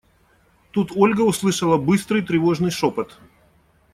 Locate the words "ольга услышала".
0.95-1.77